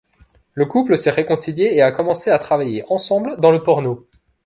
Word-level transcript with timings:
Le 0.55 0.65
couple 0.65 0.97
s'est 0.97 1.11
réconcilié 1.11 1.75
et 1.75 1.83
a 1.83 1.91
commencé 1.91 2.31
à 2.31 2.39
travailler 2.39 2.83
ensemble 2.89 3.37
dans 3.37 3.51
le 3.51 3.61
porno. 3.61 4.07